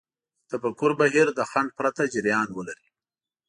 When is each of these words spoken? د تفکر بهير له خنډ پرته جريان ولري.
د 0.03 0.03
تفکر 0.51 0.91
بهير 0.99 1.27
له 1.37 1.43
خنډ 1.51 1.69
پرته 1.79 2.03
جريان 2.13 2.47
ولري. 2.57 2.87